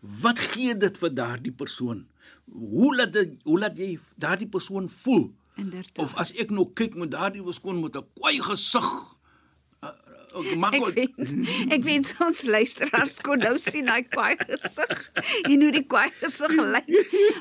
Wat 0.00 0.38
gee 0.38 0.76
dit 0.76 0.98
vir 0.98 1.14
daardie 1.14 1.52
persoon? 1.52 2.06
Hoe 2.52 2.96
laat 2.96 3.12
dit 3.12 3.30
hoe 3.44 3.58
laat 3.58 3.76
jy 3.78 3.98
daardie 4.16 4.48
persoon 4.48 4.88
voel? 4.88 5.34
Inderdaad. 5.56 5.98
Of 5.98 6.14
as 6.14 6.32
ek 6.34 6.50
nou 6.50 6.70
kyk 6.74 6.94
met 6.94 7.10
daardie 7.10 7.42
persoon 7.42 7.80
met 7.80 7.96
'n 7.96 8.06
kwaai 8.14 8.38
gesig. 8.42 9.16
Uh, 9.82 9.90
uh, 10.34 10.54
maak 10.56 10.74
Ek 10.74 10.94
weet 10.94 11.18
ek 11.70 11.82
weet 11.82 12.14
ons 12.26 12.42
luisteraars 12.42 13.20
kon 13.22 13.38
nou 13.38 13.58
sien 13.58 13.88
hy 13.88 14.02
kwaai 14.02 14.36
gesig. 14.38 15.10
En 15.42 15.62
hoe 15.62 15.72
die 15.72 15.86
kwaai 15.86 16.10
gesig 16.20 16.54
lyk. 16.54 16.88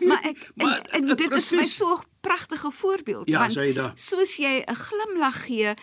Maar 0.01 0.22
ek 0.24 0.38
Maar, 0.56 0.82
en, 0.91 1.10
en 1.10 1.15
dit 1.15 1.34
is 1.34 1.51
my 1.51 1.65
so 1.65 1.98
'n 1.98 2.06
pragtige 2.22 2.72
voorbeeld 2.72 3.29
Ja, 3.29 3.39
want 3.39 4.00
soos 4.00 4.38
jy 4.38 4.65
'n 4.65 4.75
glimlag 4.75 5.46
gee 5.46 5.74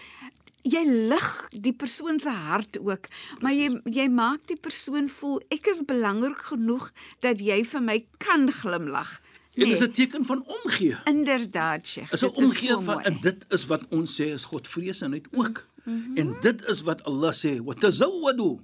Jy 0.64 0.80
lig 1.11 1.28
die 1.52 1.75
persoon 1.76 2.18
se 2.21 2.33
hart 2.33 2.78
ook, 2.80 3.09
maar 3.44 3.52
jy 3.52 3.68
jy 3.85 4.09
maak 4.09 4.47
die 4.49 4.56
persoon 4.56 5.11
voel 5.12 5.42
ek 5.52 5.68
is 5.75 5.83
belangrik 5.85 6.40
genoeg 6.50 6.90
dat 7.21 7.42
jy 7.44 7.61
vir 7.68 7.85
my 7.85 7.99
kan 8.25 8.49
glimlag. 8.49 9.18
En 9.54 9.68
dis 9.68 9.85
'n 9.85 9.92
teken 9.92 10.25
van 10.25 10.44
omgee. 10.47 10.97
inderdaad, 11.04 11.87
Sheikh. 11.87 12.12
is 12.12 12.23
'n 12.23 12.35
omgee 12.35 12.73
van 12.73 12.85
mooi. 12.85 13.04
en 13.04 13.18
dit 13.21 13.44
is 13.49 13.66
wat 13.66 13.83
ons 13.90 14.21
sê 14.21 14.33
is 14.33 14.44
Godvreesenheid 14.44 15.26
ook. 15.33 15.66
Mm 15.85 16.02
-hmm. 16.04 16.16
En 16.16 16.37
dit 16.40 16.64
is 16.68 16.80
wat 16.83 17.04
Allah 17.04 17.33
sê, 17.33 17.62
"Wa 17.64 17.75
tazawwadu." 17.75 18.61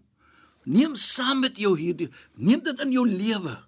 Neem 0.64 0.95
saam 0.95 1.40
met 1.40 1.57
jou 1.57 1.78
hierdie 1.78 2.11
neem 2.35 2.62
dit 2.62 2.80
in 2.80 2.90
jou 2.90 3.09
lewe. 3.09 3.59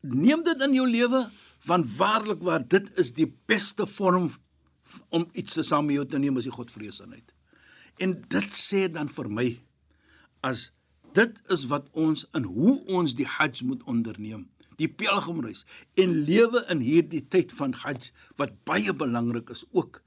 Neem 0.00 0.42
dit 0.42 0.60
in 0.60 0.74
jou 0.74 0.88
lewe 0.88 1.30
want 1.64 1.96
waarlik 1.96 2.40
waar 2.42 2.62
dit 2.68 2.98
is 2.98 3.12
die 3.12 3.28
beste 3.46 3.86
vorm 3.86 4.30
om 5.08 5.26
iets 5.32 5.54
te 5.58 5.62
saam 5.66 5.86
met 5.86 5.98
jou 6.00 6.06
te 6.06 6.18
neem 6.22 6.36
is 6.40 6.48
die 6.48 6.54
Godvreesenheid. 6.54 7.34
En 8.00 8.14
dit 8.32 8.54
sê 8.56 8.86
dan 8.92 9.08
vir 9.12 9.28
my 9.28 9.48
as 10.46 10.70
dit 11.16 11.40
is 11.52 11.66
wat 11.68 11.88
ons 11.98 12.24
in 12.38 12.46
hoe 12.48 12.76
ons 12.96 13.14
die 13.18 13.26
Hajj 13.26 13.64
moet 13.68 13.82
onderneem, 13.90 14.46
die 14.80 14.88
pelgrimreis 14.88 15.64
en 16.00 16.14
lewe 16.24 16.62
in 16.72 16.80
hierdie 16.80 17.20
tyd 17.28 17.52
van 17.52 17.74
Hajj 17.76 18.12
wat 18.40 18.54
baie 18.64 18.94
belangrik 18.96 19.50
is 19.52 19.64
ook. 19.76 20.00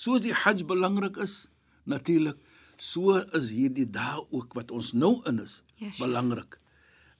Soos 0.00 0.22
die 0.24 0.32
Hajj 0.32 0.64
belangrik 0.70 1.18
is, 1.20 1.48
natuurlik, 1.84 2.38
so 2.80 3.18
is 3.36 3.50
hierdie 3.54 3.86
dae 3.90 4.22
ook 4.30 4.54
wat 4.56 4.70
ons 4.74 4.92
nou 4.96 5.18
in 5.28 5.42
is, 5.44 5.60
Ja, 5.76 5.90
Sheikh. 5.90 5.98
belangrik. 6.06 6.56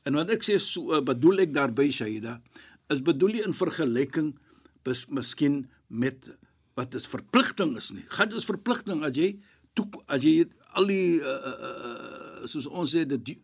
En 0.07 0.15
wat 0.15 0.31
ek 0.31 0.45
sê 0.47 0.57
so 0.63 0.95
uh, 0.95 1.01
bedoel 1.05 1.43
ek 1.45 1.53
daarby 1.57 1.89
Shaida, 1.93 2.39
is 2.93 3.01
bedoel 3.03 3.35
nie 3.39 3.43
in 3.45 3.57
vergelyking 3.57 4.33
bes, 4.87 5.07
miskien 5.11 5.65
met 5.89 6.29
wat 6.75 6.95
is 6.95 7.07
verpligting 7.07 7.77
is 7.77 7.91
nie. 7.95 8.05
Hajj 8.09 8.37
is 8.41 8.49
verpligting 8.49 9.05
as 9.07 9.17
jy 9.17 9.35
toe 9.75 9.87
as 10.07 10.23
jy 10.23 10.45
al 10.75 10.87
die 10.91 11.21
uh, 11.23 11.55
uh, 11.71 12.47
soos 12.51 12.67
ons 12.67 12.95
sê 12.95 13.05
dit 13.07 13.39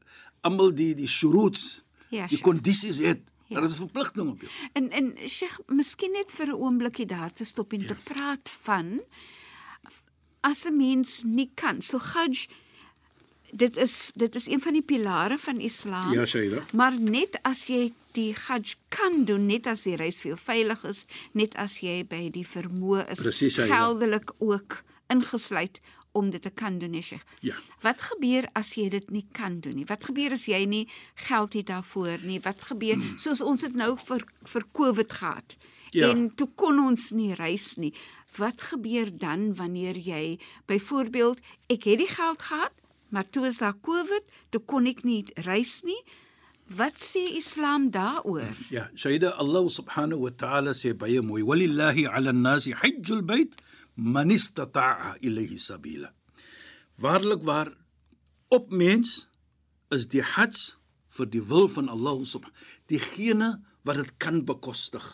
almal 0.47 0.73
die 0.75 0.95
die 0.99 1.09
shuruts, 1.09 1.83
Ja, 2.11 2.27
die 2.27 2.41
kondisies 2.43 2.99
het. 2.99 3.21
Ja. 3.47 3.59
Daar 3.59 3.65
is 3.69 3.75
'n 3.75 3.87
verpligting 3.87 4.31
op 4.31 4.41
jou. 4.41 4.51
En 4.73 4.91
en 4.91 5.29
Sheikh, 5.29 5.59
miskien 5.67 6.13
net 6.13 6.33
vir 6.33 6.47
'n 6.47 6.59
oombliekie 6.59 7.07
daar 7.07 7.33
te 7.33 7.45
stop 7.45 7.73
en 7.73 7.81
ja. 7.81 7.87
te 7.87 7.95
praat 7.95 8.51
van 8.63 9.01
as 10.41 10.65
'n 10.67 10.77
mens 10.77 11.23
nie 11.23 11.51
kan. 11.55 11.83
So 11.83 11.99
Hajj 11.99 12.49
dit 13.53 13.77
is 13.77 14.13
dit 14.15 14.35
is 14.35 14.47
een 14.47 14.61
van 14.61 14.73
die 14.73 14.83
pilare 14.83 15.39
van 15.39 15.61
Islam. 15.61 16.13
Ja, 16.13 16.27
Shaida. 16.27 16.63
Maar 16.73 17.01
net 17.01 17.39
as 17.43 17.67
jy 17.67 17.93
die 18.13 18.35
Hajj 18.47 18.75
kan 18.89 19.25
doen, 19.25 19.47
net 19.47 19.67
as 19.67 19.83
die 19.87 19.97
reis 19.97 20.21
vir 20.23 20.33
jou 20.35 20.39
veilig 20.41 20.85
is, 20.85 21.07
net 21.33 21.55
as 21.57 21.79
jy 21.81 22.05
by 22.09 22.29
die 22.35 22.47
vermoë 22.47 23.09
is, 23.11 23.23
Presies, 23.23 23.55
Shaida. 23.55 23.75
geldelik 23.75 24.33
ook 24.39 24.83
ingesluit 25.11 25.81
om 26.13 26.31
dit 26.31 26.43
te 26.43 26.51
kan 26.51 26.79
doen, 26.79 27.03
Sheikh. 27.03 27.23
Ja. 27.41 27.55
Wat 27.81 28.01
gebeur 28.03 28.49
as 28.59 28.75
jy 28.75 28.89
dit 28.91 29.11
nie 29.11 29.27
kan 29.33 29.61
doen 29.61 29.77
nie? 29.79 29.87
Wat 29.87 30.05
gebeur 30.05 30.33
as 30.35 30.47
jy 30.51 30.65
nie 30.67 30.89
geld 31.15 31.53
het 31.53 31.67
daarvoor 31.67 32.19
nie? 32.27 32.41
Wat 32.43 32.63
gebeur 32.63 32.99
soos 33.17 33.41
ons 33.41 33.61
dit 33.61 33.75
nou 33.75 33.97
vir 33.99 34.25
vir 34.43 34.67
Covid 34.73 35.13
gehad? 35.13 35.57
Ja. 35.91 36.11
En 36.11 36.35
toe 36.35 36.49
kon 36.55 36.79
ons 36.83 37.11
nie 37.15 37.35
reis 37.35 37.77
nie. 37.77 37.93
Wat 38.37 38.63
gebeur 38.73 39.11
dan 39.19 39.55
wanneer 39.55 39.99
jy 39.99 40.39
byvoorbeeld 40.67 41.39
ek 41.71 41.87
het 41.91 41.99
die 41.99 42.11
geld 42.11 42.43
gehad, 42.43 42.75
maar 43.11 43.29
toe 43.31 43.47
is 43.47 43.59
daar 43.59 43.77
Covid, 43.81 44.25
toe 44.51 44.63
kon 44.65 44.87
ek 44.91 45.05
nie 45.05 45.25
reis 45.47 45.81
nie. 45.87 45.99
Wat 46.71 47.03
sê 47.03 47.23
Islam 47.35 47.91
daaroor? 47.91 48.47
Ja, 48.71 48.87
Shaida 48.95 49.35
Allah 49.43 49.67
subhanahu 49.67 50.29
wa 50.29 50.31
ta'ala 50.31 50.71
sê 50.71 50.95
baie 50.95 51.21
mooi, 51.21 51.43
"Walillahi 51.43 52.07
'ala 52.07 52.31
an-nasi 52.31 52.73
hajjul 52.73 53.23
bayt 53.23 53.57
man 53.97 54.31
istata'a 54.31 55.19
ilayhi 55.21 55.59
sabila." 55.59 56.15
Waarlik 56.99 57.43
waar 57.43 57.75
op 58.49 58.71
mens 58.71 59.29
is 59.91 60.07
die 60.07 60.23
hajj 60.23 60.77
vir 61.07 61.27
die 61.27 61.43
wil 61.43 61.69
van 61.69 61.89
Allah 61.89 62.23
subhanahu 62.25 62.59
diegene 62.91 63.59
wat 63.83 63.97
dit 63.97 64.17
kan 64.19 64.45
bekostig. 64.45 65.05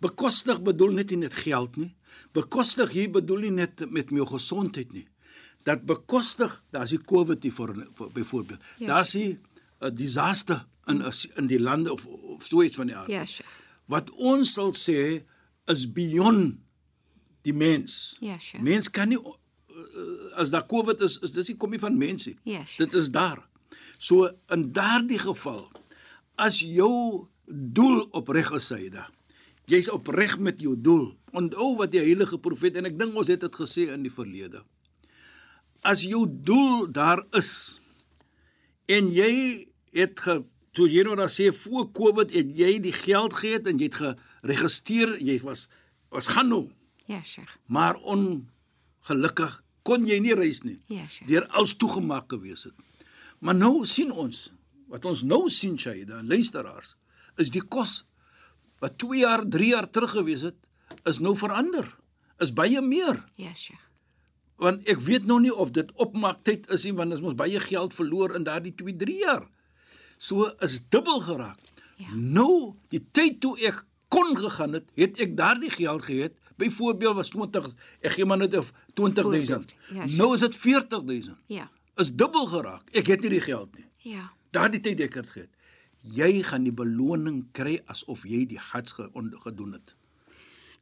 Bekostig 0.00 0.62
bedoel 0.64 0.96
net 0.96 1.10
nie 1.10 1.22
net 1.26 1.34
geld 1.34 1.76
nie. 1.76 1.94
Bekostig 2.32 2.94
hier 2.94 3.10
bedoel 3.12 3.46
nie 3.46 3.56
net 3.62 3.84
met 3.90 4.10
my 4.10 4.24
gesondheid 4.26 4.92
nie. 4.96 5.06
Dat 5.68 5.84
bekostig, 5.84 6.62
daar's 6.70 6.90
die 6.90 7.00
COVID 7.04 7.42
hier 7.42 7.52
vir, 7.52 7.74
vir 7.94 8.12
byvoorbeeld. 8.12 8.60
Ja. 8.78 8.86
Daar's 8.86 9.12
die 9.12 9.38
'n 9.80 9.94
disaster 9.94 10.66
in 10.86 11.02
in 11.36 11.46
die 11.46 11.60
lande 11.60 11.92
of 11.92 12.06
of 12.06 12.46
so 12.46 12.62
iets 12.62 12.76
van 12.76 12.86
die 12.86 12.96
aard. 12.96 13.08
Ja, 13.08 13.24
Sheikh. 13.24 13.48
Wat 13.90 14.10
ons 14.10 14.52
sal 14.52 14.72
sê 14.76 15.24
is 15.70 15.84
beyond 15.92 16.58
die 17.42 17.54
mens. 17.54 18.16
Ja, 18.20 18.38
Sheikh. 18.38 18.62
Mens 18.62 18.90
kan 18.90 19.08
nie 19.08 19.18
uh, 19.18 20.38
as 20.40 20.50
daar 20.50 20.66
COVID 20.66 21.00
is, 21.00 21.18
is 21.24 21.32
dis 21.32 21.52
nie 21.52 21.56
kom 21.56 21.70
nie 21.70 21.82
van 21.82 21.96
mense. 21.98 22.34
Ja, 22.42 22.64
Sheikh. 22.64 22.90
Dit 22.90 22.94
is 23.02 23.10
daar. 23.10 23.46
So 23.98 24.30
in 24.48 24.72
daardie 24.72 25.20
geval 25.20 25.70
as 26.40 26.60
jou 26.64 27.26
doel 27.46 28.06
opreg 28.16 28.52
is, 28.56 28.66
Saida. 28.70 29.08
Jy's 29.70 29.90
opreg 29.92 30.38
met 30.38 30.60
jou 30.60 30.74
doel. 30.80 31.12
Onthou 31.36 31.76
wat 31.78 31.92
die 31.92 32.02
heilige 32.02 32.38
profeet 32.42 32.78
en 32.80 32.88
ek 32.88 32.98
dink 32.98 33.14
ons 33.14 33.28
het 33.30 33.42
dit 33.44 33.58
gesê 33.60 33.90
in 33.94 34.02
die 34.06 34.12
verlede. 34.12 34.64
As 35.82 36.02
jou 36.04 36.26
doel 36.28 36.88
daar 36.92 37.22
is 37.38 37.80
en 38.90 39.08
jy 39.14 39.66
het 39.96 40.20
ge 40.20 40.42
so 40.76 40.86
jy 40.86 41.02
nou 41.06 41.16
dan 41.18 41.28
sê 41.32 41.48
voor 41.54 41.88
Covid 41.96 42.30
het 42.34 42.50
jy 42.56 42.76
die 42.82 42.92
geld 42.94 43.34
gehad 43.34 43.66
en 43.66 43.78
jy 43.80 43.88
het 43.90 43.98
geregistreer, 44.00 45.16
jy 45.18 45.40
was 45.42 45.68
was 46.10 46.26
gaan 46.26 46.48
nou, 46.50 46.64
Ja, 47.06 47.20
Sheikh. 47.22 47.50
maar 47.66 47.96
ongelukkig 48.02 49.60
kon 49.86 50.06
jy 50.06 50.18
nie 50.22 50.34
reis 50.34 50.60
nie. 50.66 50.78
Ja, 50.90 51.06
Sheikh. 51.08 51.28
Deur 51.30 51.46
alles 51.48 51.74
toegemaak 51.78 52.28
gewees 52.30 52.64
het. 52.68 52.74
Maar 53.40 53.54
nou 53.54 53.84
sien 53.86 54.10
ons 54.12 54.50
wat 54.90 55.04
ons 55.06 55.22
nou 55.22 55.48
sien 55.50 55.78
Shaida 55.78 56.18
en 56.18 56.28
luisteraars 56.28 56.96
is 57.38 57.50
die 57.50 57.62
kos 57.62 58.04
wat 58.82 58.98
2 58.98 59.20
jaar, 59.22 59.44
3 59.46 59.68
jaar 59.70 59.86
terug 59.90 60.10
gewees 60.18 60.42
het 60.42 60.56
is 61.06 61.18
nou 61.22 61.34
verander. 61.36 61.86
Is 62.40 62.52
baie 62.52 62.80
meer 62.82 63.24
Ja, 63.36 63.54
Sheikh. 63.54 63.86
Want 64.60 64.84
ek 64.92 65.00
weet 65.00 65.26
nou 65.28 65.38
nie 65.40 65.52
of 65.52 65.72
dit 65.76 65.88
opmaak 66.02 66.42
tyd 66.44 66.68
is 66.74 66.84
nie 66.84 66.92
want 66.96 67.14
ons 67.16 67.22
mos 67.24 67.36
baie 67.38 67.60
geld 67.64 67.94
verloor 67.96 68.34
in 68.36 68.44
daardie 68.44 68.74
2 68.76 68.96
3 69.00 69.16
jaar. 69.24 69.46
So 70.20 70.50
is 70.60 70.80
dubbel 70.92 71.20
geraak. 71.24 71.58
Ja. 72.00 72.12
Nou 72.14 72.74
die 72.92 73.00
tyd 73.16 73.40
toe 73.40 73.54
ek 73.66 73.84
kon 74.12 74.34
gegaan 74.36 74.76
het, 74.76 74.88
het 74.98 75.20
ek 75.22 75.36
daardie 75.38 75.70
geld 75.72 76.04
gehad. 76.04 76.36
Byvoorbeeld 76.60 77.16
was 77.16 77.32
20 77.32 77.70
ek 78.04 78.16
gee 78.18 78.26
maar 78.28 78.40
net 78.40 78.56
of 78.56 78.72
20000. 78.94 79.72
Ja, 79.94 80.06
sure. 80.06 80.16
nou 80.16 80.34
is 80.34 80.44
dit 80.44 80.56
40000. 80.56 81.38
Ja. 81.48 81.70
Is 81.96 82.12
dubbel 82.12 82.46
geraak. 82.52 82.90
Ek 82.96 83.08
het 83.12 83.24
nie 83.24 83.32
die 83.36 83.44
geld 83.44 83.72
nie. 83.76 83.86
Ja. 84.12 84.28
Daardie 84.52 84.80
tyd 84.80 85.00
ek 85.00 85.16
het 85.20 85.32
gehad. 85.32 85.50
Jy 86.00 86.42
gaan 86.48 86.64
die 86.64 86.72
beloning 86.72 87.42
kry 87.56 87.78
asof 87.92 88.24
jy 88.28 88.46
die 88.48 88.60
hajj 88.70 88.92
ge 88.96 89.08
gedoen 89.44 89.72
het. 89.76 89.94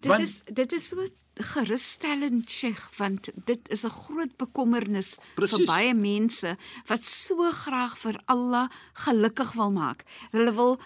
Dit 0.00 0.10
Want- 0.10 0.22
is 0.22 0.42
dit 0.46 0.72
is 0.72 0.88
so 0.88 1.06
gerusstellend 1.38 2.50
Sheikh 2.50 2.90
want 2.96 3.30
dit 3.44 3.68
is 3.68 3.84
'n 3.84 3.90
groot 3.90 4.36
bekommernis 4.36 5.16
Precies. 5.34 5.56
vir 5.56 5.66
baie 5.66 5.94
mense 5.94 6.56
wat 6.86 7.04
so 7.04 7.50
graag 7.52 7.98
vir 7.98 8.20
Allah 8.26 8.68
gelukkig 8.94 9.52
wil 9.52 9.70
maak. 9.70 10.04
Hulle 10.30 10.52
wil 10.52 10.80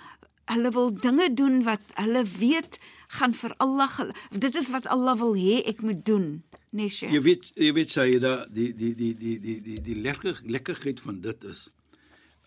hulle 0.45 0.71
wil 0.71 0.91
dinge 0.95 1.35
doen 1.35 1.63
wat 1.63 1.81
hulle 1.95 2.25
weet 2.25 2.79
gaan 3.09 3.35
vir 3.35 3.55
Allah 3.57 3.91
dit 4.31 4.55
is 4.55 4.71
wat 4.71 4.87
Allah 4.87 5.19
wil 5.19 5.35
hê 5.35 5.63
ek 5.67 5.83
moet 5.83 6.05
doen. 6.05 6.43
Nee 6.71 6.89
Sheikh. 6.89 7.13
Jy 7.13 7.23
weet 7.23 7.53
jy 7.55 7.73
weet 7.73 7.91
sê 7.91 8.19
da 8.19 8.47
die 8.49 8.73
die 8.75 8.95
die 8.95 9.15
die 9.17 9.39
die 9.41 9.61
die 9.61 9.81
die 9.83 10.01
lekker 10.01 10.41
lekkerheid 10.45 11.01
van 11.01 11.21
dit 11.21 11.45
is 11.45 11.69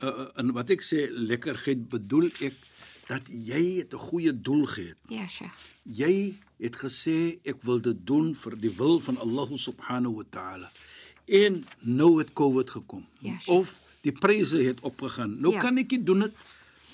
uh, 0.01 0.07
uh, 0.07 0.29
en 0.35 0.51
wat 0.57 0.69
ek 0.69 0.81
sê 0.81 1.05
lekkerheid 1.11 1.87
bedoel 1.89 2.31
ek 2.41 2.57
dat 3.07 3.21
jy 3.29 3.77
het 3.77 3.93
'n 3.93 3.97
goeie 3.97 4.33
doel 4.41 4.65
gehad. 4.65 4.97
Ja 5.07 5.27
Sheikh. 5.27 5.53
Jy 5.83 6.35
het 6.57 6.75
gesê 6.75 7.39
ek 7.43 7.61
wil 7.61 7.81
dit 7.81 8.05
doen 8.07 8.35
vir 8.35 8.59
die 8.59 8.69
wil 8.77 8.99
van 8.99 9.17
Allah 9.17 9.49
subhanahu 9.57 10.15
wa 10.15 10.23
ta'ala. 10.29 10.71
En 11.25 11.65
nou 11.79 12.17
het 12.19 12.33
COVID 12.33 12.69
gekom. 12.69 13.05
Ja, 13.19 13.29
Sheikh. 13.39 13.47
of 13.49 13.79
die 14.01 14.11
pryse 14.11 14.57
het 14.57 14.79
opgegaan. 14.79 15.39
Nou 15.39 15.53
Ja. 15.53 15.59
kan 15.59 15.77
ek 15.77 15.91
nie 15.91 16.03
doen 16.03 16.19
dit 16.19 16.33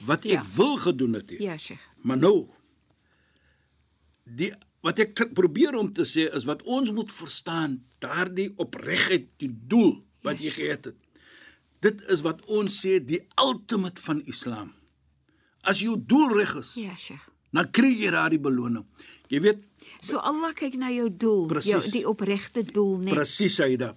wat 0.06 0.26
ek 0.26 0.32
Ja. 0.32 0.45
wil 0.56 0.78
gedoen 0.78 1.13
het 1.13 1.30
nie. 1.30 1.41
Ja 1.41 1.58
Sheikh. 1.58 1.82
Maar 2.02 2.17
nou 2.17 2.47
die 4.24 4.52
wat 4.82 5.00
ek 5.00 5.13
probeer 5.38 5.76
om 5.78 5.91
te 5.93 6.06
sê 6.10 6.26
is 6.36 6.43
wat 6.43 6.63
ons 6.63 6.91
moet 6.91 7.12
verstaan, 7.12 7.84
daardie 8.00 8.50
opregheid, 8.58 9.28
die 9.38 9.52
doel 9.67 10.04
wat 10.26 10.39
jy 10.41 10.50
gehad 10.50 10.86
het. 10.86 10.95
Dit 11.82 12.02
is 12.13 12.21
wat 12.21 12.41
ons 12.45 12.80
sê 12.86 12.97
die 13.06 13.21
ultimate 13.38 14.02
van 14.02 14.21
Islam. 14.26 14.74
As 15.63 15.80
jou 15.80 15.95
doel 15.97 16.38
reg 16.39 16.56
is, 16.56 16.74
Ja 16.76 16.95
Sheikh. 16.95 17.21
dan 17.54 17.69
kry 17.71 17.91
jy 17.93 18.12
daardie 18.12 18.39
beloning. 18.39 18.86
Jy 19.30 19.39
weet 19.41 19.60
So 20.02 20.17
Allah 20.17 20.54
kyk 20.54 20.74
na 20.82 20.89
jou 20.89 21.10
doel, 21.10 21.45
jou 21.45 21.47
Precies. 21.52 21.91
die 21.91 22.06
opregte 22.08 22.63
doel 22.63 22.97
net. 23.00 23.13
presies 23.13 23.56
Saida. 23.56 23.95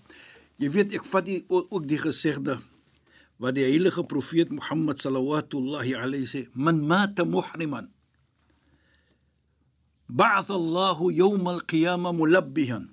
Jy 0.58 0.68
weet 0.70 0.94
ek 0.94 1.04
vat 1.04 1.24
die, 1.24 1.44
ook 1.48 1.86
die 1.88 1.98
gesegde 1.98 2.58
wat 3.38 3.54
die 3.54 3.64
heilige 3.64 4.04
profeet 4.04 4.50
Mohammed 4.50 5.00
sallallahu 5.00 5.94
alayhi 5.96 6.26
sê, 6.26 6.48
"Man 6.54 6.86
mata 6.86 7.24
muhriman 7.24 7.88
ba'ath 10.08 10.50
Allah 10.50 10.98
yawm 11.12 11.46
al-qiyamah 11.46 12.12
mulabbihan." 12.12 12.90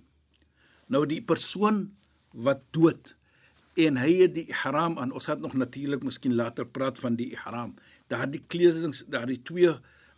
Nou 0.89 1.05
die 1.05 1.21
persoon 1.21 1.91
wat 2.33 2.63
dood 2.71 3.15
en 3.79 3.97
hy 3.97 4.21
het 4.23 4.33
die 4.35 4.47
ihram 4.51 4.97
aan. 4.99 5.11
Ons 5.11 5.25
gaan 5.25 5.41
nog 5.41 5.53
natuurlik 5.53 6.03
miskien 6.03 6.35
later 6.35 6.65
praat 6.65 6.99
van 6.99 7.15
die 7.15 7.31
ihram. 7.31 7.75
Daardie 8.11 8.41
kledings, 8.51 9.05
daardie 9.07 9.39
twee 9.47 9.71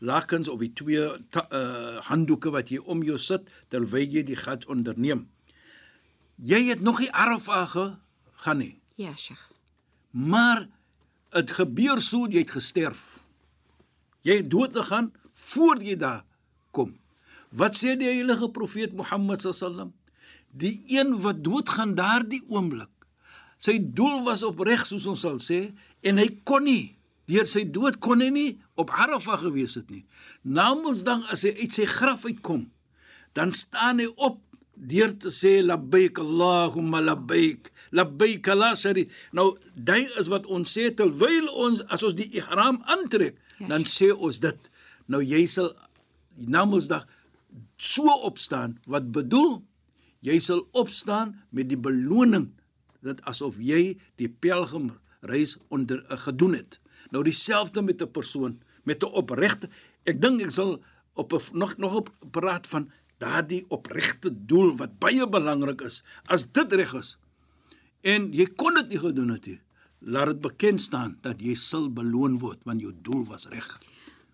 lakens 0.04 0.50
of 0.50 0.60
die 0.60 0.72
twee 0.76 1.04
ta, 1.32 1.46
uh, 1.54 2.00
handdoeke 2.10 2.52
wat 2.52 2.72
jy 2.74 2.82
om 2.92 3.04
jou 3.06 3.18
sit 3.22 3.46
terwyl 3.72 4.10
jy 4.18 4.24
die 4.28 4.38
hajj 4.40 4.66
onderneem. 4.74 5.28
Jy 6.44 6.60
het 6.72 6.82
nog 6.82 7.00
nie 7.00 7.12
Arafah 7.14 7.68
gegaan 7.70 8.58
nie, 8.58 8.74
Ja 8.98 9.14
Sheikh. 9.16 9.42
maar 10.12 10.68
dit 11.34 11.52
gebeur 11.52 12.00
so 12.02 12.28
jy 12.28 12.44
het 12.44 12.52
gesterf. 12.52 13.20
Jy 14.22 14.38
het 14.42 14.50
dood 14.52 14.76
gegaan 14.78 15.12
voor 15.32 15.82
jy 15.82 15.96
daar 15.98 16.24
kom. 16.72 16.94
Wat 17.50 17.76
sê 17.78 17.96
die 17.98 18.10
heilige 18.10 18.50
profeet 18.50 18.94
Mohammed 18.94 19.42
sallam? 19.42 19.94
Die 20.52 20.84
een 20.88 21.16
wat 21.22 21.44
doodgaan 21.44 21.96
daardie 21.96 22.44
oomblik. 22.50 22.90
Sy 23.58 23.80
doel 23.94 24.24
was 24.26 24.44
opreg 24.44 24.86
soos 24.86 25.06
ons 25.08 25.22
sal 25.26 25.40
sê 25.40 25.74
en 26.02 26.18
hy 26.18 26.28
kon 26.44 26.64
nie 26.66 26.96
deur 27.30 27.48
sy 27.50 27.64
dood 27.66 28.00
kon 28.04 28.22
hy 28.24 28.30
nie 28.34 28.50
op 28.80 28.92
Arafah 28.92 29.40
gewees 29.44 29.78
het 29.80 29.90
nie. 29.94 30.06
Namedsdag 30.44 31.28
as 31.32 31.46
hy 31.48 31.54
uit 31.64 31.76
sy 31.76 31.86
graf 31.90 32.26
uitkom, 32.28 32.68
dan 33.34 33.54
staan 33.56 34.02
hy 34.04 34.10
op 34.18 34.42
deur 34.74 35.14
te 35.22 35.32
sê 35.32 35.62
labbaik 35.64 36.20
Allahumma 36.20 37.02
labbaik 37.02 37.70
labbaik 37.94 38.48
la 38.58 38.74
sharik. 38.76 39.12
Nou 39.32 39.54
dit 39.76 40.18
is 40.20 40.30
wat 40.32 40.48
ons 40.52 40.70
sê 40.78 40.90
terwyl 40.98 41.50
ons 41.52 41.84
as 41.94 42.04
ons 42.04 42.18
die 42.18 42.30
ihram 42.34 42.82
aantrek, 42.90 43.40
Ja, 43.62 43.68
dan 43.70 43.86
sê 43.86 44.10
ons 44.10 44.40
dit. 44.42 44.70
Nou 45.06 45.22
jy 45.22 45.46
sal 45.48 45.70
namedsdag 46.36 47.06
so 47.78 48.10
opstaan 48.26 48.80
wat 48.90 49.12
bedoel 49.14 49.62
jy 50.26 50.40
sal 50.42 50.64
opstaan 50.72 51.36
met 51.52 51.70
die 51.70 51.78
beloning 51.78 52.50
dat 53.06 53.22
asof 53.30 53.60
jy 53.62 54.00
die 54.18 54.30
pelgrimreis 54.32 55.58
onder 55.70 56.02
uh, 56.08 56.18
gedoen 56.18 56.58
het. 56.58 56.80
Nou 57.14 57.22
dieselfde 57.24 57.82
met 57.86 58.02
'n 58.02 58.12
persoon 58.12 58.60
met 58.84 59.04
'n 59.04 59.14
opregte 59.22 59.70
ek 60.04 60.22
dink 60.22 60.42
ek 60.42 60.52
sal 60.52 60.82
op 61.14 61.34
'n 61.34 61.58
nog 61.58 61.78
nog 61.78 61.96
op 61.96 62.10
praat 62.32 62.68
van 62.68 62.92
daardie 63.18 63.64
opregte 63.70 64.46
doel 64.46 64.76
wat 64.76 65.00
baie 65.00 65.30
belangrik 65.30 65.82
is. 65.82 66.04
As 66.26 66.52
dit 66.52 66.74
reg 66.74 66.94
is 66.94 67.18
en 68.02 68.34
jy 68.34 68.46
kon 68.46 68.74
dit 68.74 68.90
nie 68.90 69.00
gedoen 69.00 69.30
het 69.30 69.46
nie, 69.46 69.62
laat 70.00 70.28
dit 70.28 70.42
bekend 70.42 70.82
staan 70.82 71.18
dat 71.22 71.42
jy 71.42 71.54
sal 71.54 71.88
beloon 71.90 72.40
word 72.40 72.64
want 72.64 72.82
jou 72.82 72.92
doel 73.02 73.26
was 73.26 73.48
reg. 73.48 73.80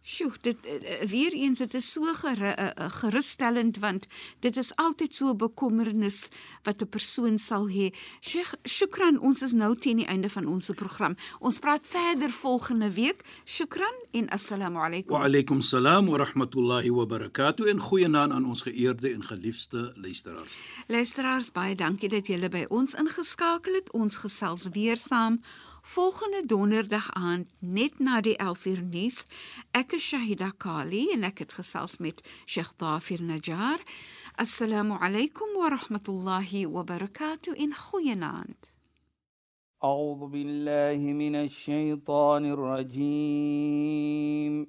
Sjoe, 0.09 0.31
dit 0.41 0.57
uh, 0.65 1.01
weer 1.09 1.33
eens 1.37 1.59
dit 1.61 1.73
is 1.77 1.91
so 1.91 2.13
geru, 2.17 2.49
uh, 2.49 2.87
gerusstellend 3.01 3.77
want 3.77 4.07
dit 4.41 4.57
is 4.57 4.71
altyd 4.81 5.15
so 5.15 5.29
'n 5.29 5.37
bekommernis 5.37 6.29
wat 6.63 6.81
'n 6.81 6.89
persoon 6.89 7.37
sal 7.37 7.69
hê. 7.69 7.93
Sheikh, 8.19 8.53
shukran, 8.63 9.19
ons 9.19 9.41
is 9.41 9.53
nou 9.53 9.75
teen 9.75 9.97
die 9.97 10.05
einde 10.05 10.29
van 10.29 10.45
ons 10.47 10.71
program. 10.75 11.15
Ons 11.39 11.59
praat 11.59 11.87
verder 11.87 12.29
volgende 12.29 12.91
week. 12.91 13.21
Shukran 13.45 13.95
en 14.11 14.29
assalamu 14.29 14.77
alaykum. 14.77 15.11
Wa 15.11 15.23
alaykum 15.23 15.61
salaam 15.61 16.05
wa 16.07 16.17
rahmatullahi 16.17 16.89
wa 16.89 17.05
barakatuh 17.05 17.69
en 17.69 17.79
goeienaand 17.79 18.31
aan 18.31 18.45
ons 18.45 18.61
geëerde 18.61 19.13
en 19.13 19.23
geliefde 19.23 19.93
luisteraars. 19.95 20.57
Luisteraars, 20.87 21.51
baie 21.51 21.75
dankie 21.75 22.09
dat 22.09 22.27
julle 22.27 22.49
by 22.49 22.65
ons 22.69 22.93
ingeskakel 22.93 23.73
het. 23.73 23.91
Ons 23.91 24.15
gesels 24.15 24.67
weer 24.73 24.97
saam 24.97 25.41
volgende 25.89 26.45
donderdag 26.45 27.13
aand 27.13 27.47
net 27.59 27.99
na 27.99 28.21
die 28.21 28.37
11uur 28.37 28.81
nuus. 28.91 29.25
Ek 29.71 29.91
is 29.97 30.05
Shahida 30.05 30.51
Kali 30.57 31.11
en 31.15 31.23
ek 31.25 31.39
het 31.43 31.53
gesels 31.57 31.97
met 31.97 32.21
Sheikh 32.45 32.73
Dafir 32.77 33.21
Najjar. 33.25 33.81
Assalamu 34.37 34.93
alaykum 35.01 35.57
wa 35.57 35.69
rahmatullahi 35.73 36.67
wa 36.69 36.83
barakatuh 36.83 37.53
in 37.55 37.73
goeienaand. 37.73 38.77
أعوذ 39.83 40.27
بالله 40.27 41.13
من 41.13 41.35
الشيطان 41.35 42.51
الرجيم 42.51 44.67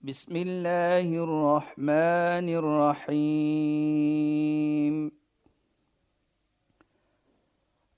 بسم 0.00 0.36
الله 0.36 1.14
الرحمن 1.14 2.48
الرحيم 3.22 5.21